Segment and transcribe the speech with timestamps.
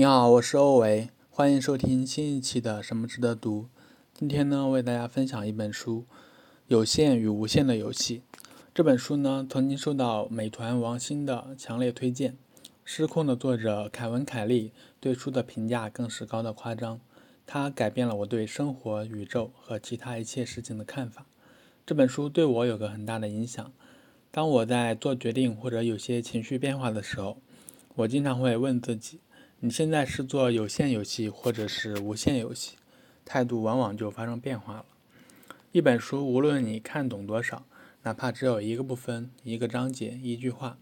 [0.00, 3.64] 你好，我是欧维，欢迎收听新一期的《什么值得读》。
[4.14, 6.06] 今天呢，为大家分享一本书
[6.68, 8.22] 《有限与无限的游戏》。
[8.72, 12.32] 这本书呢，曾经受到美团王兴的强烈推荐。
[12.82, 16.98] 《失控》的作者凯文·凯利对书的评价更是高的夸张。
[17.46, 21.26] 它改变了我对生活、宇宙和其他一切事情的看法。
[21.84, 23.70] 这本书对我有个很大的影响。
[24.30, 27.36] 当我在做决定或者有些情绪变化的时候，
[27.96, 29.20] 我经常会问自己。
[29.62, 32.76] 你现在是做有限游戏，或者是无限游戏，
[33.26, 34.86] 态度往往就发生变化了。
[35.70, 37.66] 一本书，无论你看懂多少，
[38.04, 40.78] 哪怕只有一个部分、一个章节、一句话，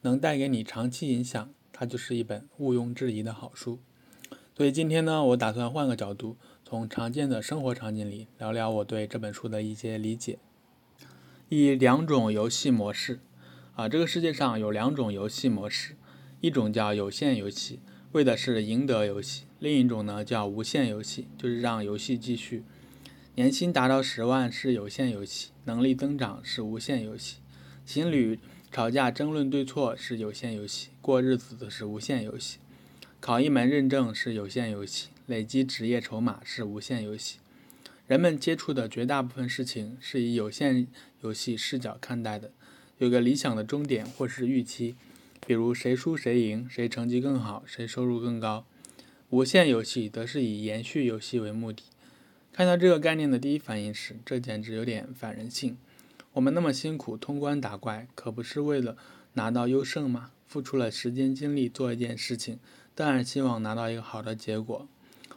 [0.00, 3.80] 能带给你长期影响，它就是一本毋庸置疑的好书。
[4.56, 10.38] 所以今天呢，我打算换个角度，从常见的生活场景里聊聊我对这本书的一些理解。
[11.50, 13.20] 以两种游戏模式，
[13.74, 15.96] 啊，这个世界上有两种游戏模式，
[16.40, 17.80] 一种叫有限游戏。
[18.16, 22.62] 为的是赢得游戏，另一种呢叫无限游戏，就是让游戏继续。
[23.34, 27.36] 年薪达到十万是有限游戏，能力增长是无限游戏。
[27.84, 28.38] 情侣
[28.72, 32.56] 吵架争论对错是有限游戏，过日子是无限游戏。
[33.20, 37.36] 考一门认证是有限游戏，累积职业筹码是无限游戏。
[38.06, 40.86] 人们接触的绝大部分事情是以有限
[41.20, 42.50] 游戏视角看待的，
[42.96, 44.96] 有个理想的终点或是预期。
[45.46, 48.66] 比如谁输谁赢，谁成绩更好，谁收入更高。
[49.30, 51.84] 无限游戏则是以延续游戏为目的。
[52.52, 55.76] 看到这个概念的第一反应是，这简直有点反人性。
[56.32, 58.96] 我们那么辛苦通关打怪，可不是为了
[59.34, 60.32] 拿到优胜吗？
[60.48, 62.58] 付出了时间精力做一件事情，
[62.96, 64.88] 当然希望拿到一个好的结果。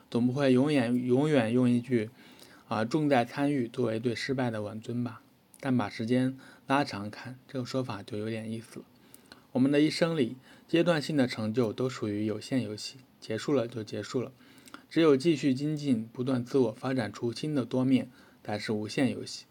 [0.10, 2.10] 总不会永远永远用一句
[2.68, 5.22] “啊重在参与”作为对失败的挽尊吧？
[5.60, 8.86] 但把时间拉长看，这个说法就有点意思了。
[9.52, 10.36] 我们的一生里，
[10.68, 14.32] 阶段性的成就都属于有限游戏，结束了就结束了。
[14.90, 18.10] 只有继续精进，不断自我发展出新的多面，
[18.44, 19.46] 才是无限游戏。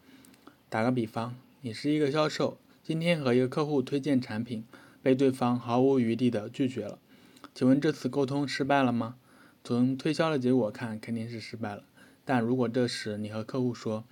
[0.68, 4.64] 打个比方，你是一个销售，今天和一个客户推荐产品，
[5.02, 7.00] 被对方毫无余地的拒绝了。
[7.52, 9.16] 请问这次沟通失败了吗？
[9.64, 11.82] 从推销的结果看，肯定是失败了。
[12.24, 14.04] 但如果这时你和客户说：“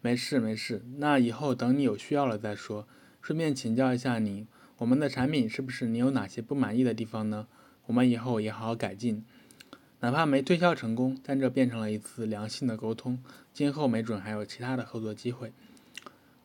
[0.00, 2.86] 没事没事，那以后等你有需要了再说，
[3.20, 4.46] 顺便请教一下你。”
[4.78, 7.46] 我们的产品是不是你有哪些不满意的地方呢？
[7.86, 9.24] 我们以后也好好改进。
[10.00, 15.52] 哪怕没推销成功，但这变成了一次良性的沟通，今后没准还有其他的合作机会。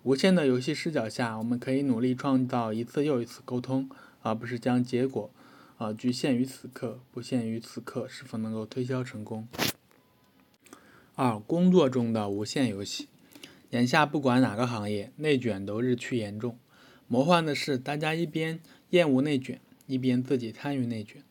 [0.04, 3.90] 无限的游戏视角下，我们可以努力创造一次又一次沟通，
[4.22, 5.30] 而不是将结果
[5.78, 9.48] 啊局限于此刻，不限于此刻是否能够推销成功。
[11.16, 13.10] 二、工作中的无限游戏，
[13.72, 16.58] 眼下不管哪个行业，内卷都日趋严重。
[17.12, 18.60] 魔幻的是，大家一边
[18.92, 21.24] 厌恶内卷，一边自己参与内卷。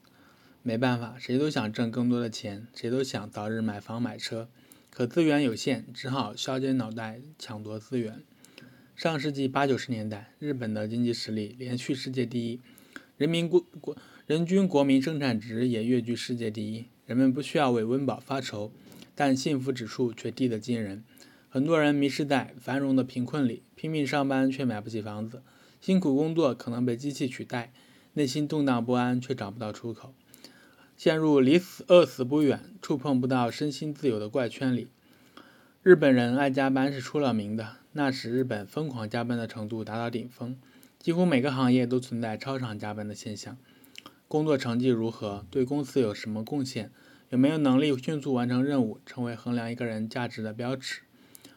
[0.65, 4.49] 没办法，谁都想挣更多的钱，谁都想早日买房买车，
[4.91, 8.25] 可资源有限，只好削尖脑袋抢夺资源。
[8.97, 12.61] 上世纪八九十年代，日本的经济实力连续世界第一，
[13.17, 13.97] 人民国国
[14.27, 18.73] 人均国民生产值也跃居世界第一，人们不需要为温饱发愁，
[19.15, 21.05] 但幸福指数却低得惊人。
[21.49, 25.41] 很多人迷失在繁荣的贫困里，拼命上班却买不起房子。
[25.81, 27.73] 辛苦工作可能被机器取代，
[28.15, 30.13] 内心动荡不安却找不到出口，
[30.97, 34.89] 陷入离死饿死不远、触碰不到身心自由的怪圈里。
[35.83, 40.59] 日本人爱加班是出了名的，那时日本疯狂加班的程度达到顶峰，
[40.99, 43.57] 几乎每个行业都存在超长加班的现象。
[44.27, 46.91] 工作成绩如何，对公司有什么贡献，
[47.31, 51.03] 有没有能力迅速完成任务，成为衡量一个人价值的标尺。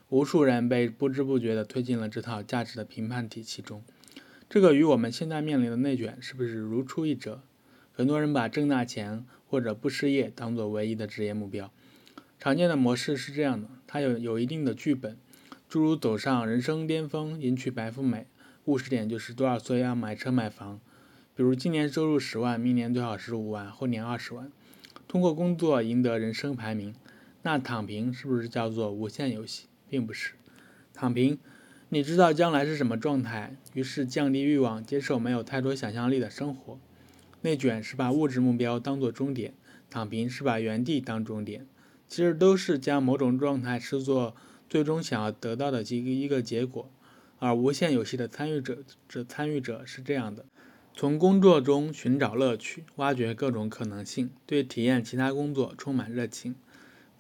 [0.08, 3.84] 无数人被不知不觉地推进了这套价值的评判体系中。
[4.54, 7.42] 这个与我们现在面临的内卷是不是如出一辙？
[7.94, 11.72] 很多人把挣大钱或者不失业当做唯一的职业目标。
[12.38, 15.18] 常见的模式是这样的：它有有一定的剧本，
[15.70, 18.26] 诸如走上人生巅峰、迎娶白富美；
[18.66, 20.82] 务实点就是多少岁要买车买房，
[21.34, 24.52] 比如今年收入十万，明年最好十五万，后年二十万，
[25.08, 26.94] 通过工作赢得人生排名。
[27.44, 29.68] 那躺平是不是叫做无限游戏？
[29.88, 30.34] 并不是，
[30.94, 31.40] 躺平。
[31.94, 36.80] 你知道将来是什么状态，于是降低欲望，接受没有太多想象力的生活。
[37.42, 39.54] 内卷是把物质目标当作终点，
[39.90, 41.68] 躺平是把原地当终点。
[42.08, 44.34] 其实都是将某种状态视作
[44.70, 46.90] 最终想要得到的一个一个结果。
[47.40, 48.78] 而无限游戏的参与者，
[49.10, 50.46] 这参与者是这样的：
[50.96, 56.56] 从工作中寻找乐趣，挖掘各种可能性，对体验其他工作充满热情。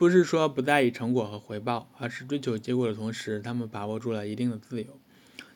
[0.01, 4.99] 不是说不在意成果和回报，而是追求结果的同时，他们把握住了一定的自由，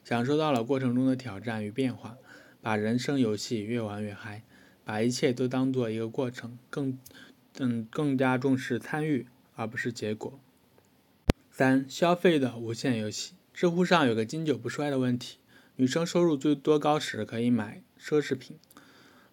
[0.04, 2.16] 享受到了过程中的挑战与变化，
[2.62, 4.44] 把人生游戏越玩越嗨。
[4.84, 7.00] 把一切都当做一个过程，更
[7.58, 9.26] 嗯更加重视参与
[9.56, 10.40] 而不是结果。
[11.50, 13.34] 三、消费的无限游戏。
[13.52, 15.40] 知乎上有个经久不衰的问题：
[15.78, 18.60] 女生收入最多高时可以买奢侈品？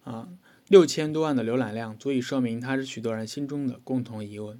[0.05, 0.29] 啊，
[0.67, 4.59] 六千多万的浏览量足以说明它是许多人心中的共同疑问。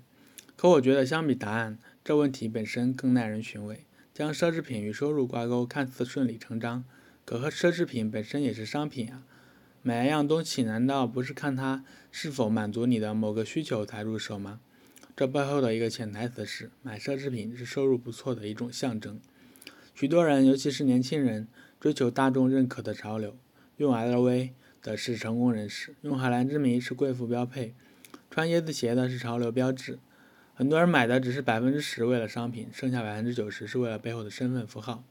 [0.56, 3.86] 可我觉得，相比答案，这问题本身更耐人寻味。
[4.14, 6.86] 将奢侈品与收入挂钩，看似顺理成章，
[7.26, 9.24] 可和奢侈品本身也是商品啊。
[9.82, 14.60] 买一样东西，难道不是看它是否满足你的某个需求才入手吗？
[15.16, 19.20] 这背后的一个潜台词是，买奢侈品是收入不错的一种象征。
[19.96, 21.48] 许多人，尤其是年轻人，
[21.80, 23.36] 追求大众认可的潮流。
[23.78, 24.52] 用 LV
[24.84, 27.74] 的是成功人士，用海蓝之谜是贵妇标配，
[28.30, 29.98] 穿椰子鞋的是潮流标志。
[30.56, 35.04] 很多人买的只是百分之十为了商品，剩下百分之九十是为了背后的身份符号，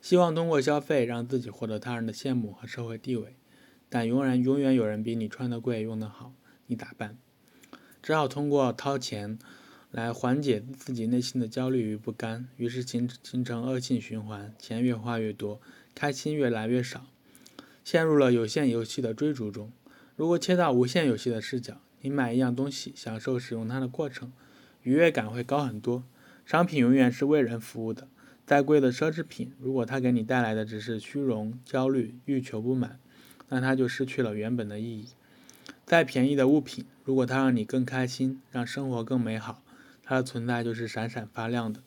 [0.00, 3.36] 希望通过消费让自己获得他人的羡慕和社会地位。
[3.88, 6.32] 但永远永远有人比你穿的贵，用的好，
[6.66, 7.16] 你打扮。
[8.02, 9.38] 只好通过掏钱
[9.92, 15.60] 来缓解自己内心的焦虑与不甘，于是形形成恶性循环：钱越花越多，
[15.94, 17.06] 开心越来越少，
[17.84, 19.70] 陷入了有限游戏的追逐中。
[20.16, 24.32] 如果切到无限游戏的视角，你买一样东西，享受使用它的过程，
[24.82, 26.04] 愉悦感会高很多。
[26.44, 28.08] 商品永远是为人服务的，
[28.44, 32.98] 再贵的奢侈品，如果它给你带来的只是虚荣、焦虑、欲求不满，
[33.48, 35.06] 那它就失去了原本的意义。
[35.84, 39.62] 再便宜的物品，如果它让你更开心，让生活更美好，
[40.02, 41.80] 它的存在就是闪闪发亮的。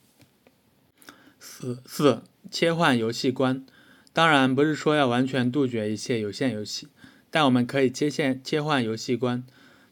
[1.39, 3.65] 四四切换游戏观，
[4.13, 6.87] 当然不是说要完全杜绝一切有限游戏，
[7.29, 9.43] 但我们可以切线切换游戏观。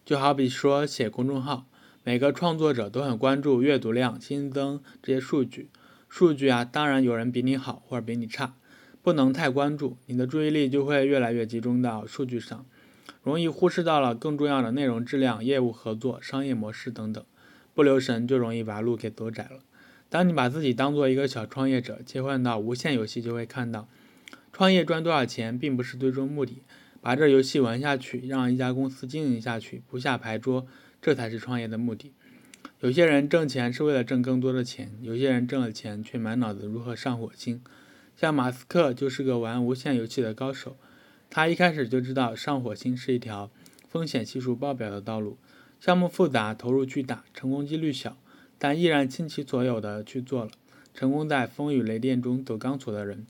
[0.05, 1.65] 就好比说写公众号，
[2.05, 5.69] 每个创作者都很关注阅读量、新增这些数据。
[6.09, 8.55] 数据啊，当然有人比你好或者比你差，
[9.01, 12.65] 不能太关注，你的注意力就会越来越集中到数据上。
[13.23, 17.23] 容易忽视到了更重要的内容质量、业务合作、商业模式等等，
[17.73, 19.61] 不留神就容易把路给走窄了。
[20.09, 23.87] 当你把自己当做一个小创业者，切换到无限游戏，就会看到，
[24.51, 26.61] 创业赚多少钱并不是最终目的，
[26.99, 30.67] 把这游戏玩下去，让一家公司经营下去，不下牌桌，
[31.03, 32.13] 这才是创业的目的。
[32.79, 37.61] 有些人挣钱是为了挣更多的钱，有些人挣了钱却满脑子如何上火星。
[38.15, 40.77] 像马斯克就是个玩无限游戏的高手。
[41.29, 43.51] 他一开始就知道上火星是一条
[43.89, 45.37] 风险系数爆表的道路，
[45.81, 48.15] 项目复杂，投入巨大，成功几率小，
[48.57, 50.51] 但依然倾其所有的去做了，
[50.93, 53.27] 成功在风雨雷电中走钢索的人。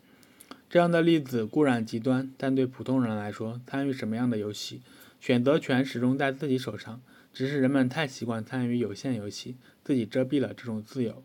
[0.70, 4.82] 这样的例子固然极端，但对普通人来说，参与什么样的游戏，
[5.20, 7.02] 选择权始终在自己手上，
[7.34, 11.24] 只是人们太习惯参与有限游戏，自己遮蔽了这种自由。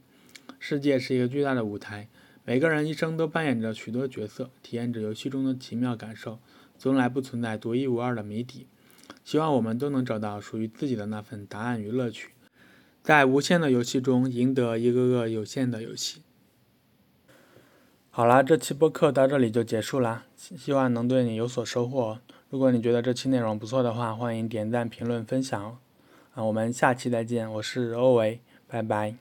[0.58, 2.08] 世界是一个巨大的舞台，
[2.44, 6.40] 每个人一生都扮演着许多角色，体验着游戏中的奇妙感受。
[6.78, 8.66] 从来不存在独一无二的谜底，
[9.24, 12.30] 希望我们都能找到属于自己的那份答案与乐趣，
[13.02, 16.22] 在无限的游戏中赢得一个个有限的游戏。
[18.10, 22.18] 好啦，这期播客到这里就结束啦，希望能对你有所收获。
[22.48, 25.78] 如果你觉得这期内容不错的话，欢迎点赞、评论、分享哦。
[26.46, 29.14] 我们下期再见，我是欧维，拜拜。